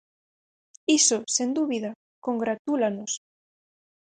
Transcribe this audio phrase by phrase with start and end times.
[0.99, 1.89] Iso, sen dúbida,
[2.25, 3.11] congratúlanos.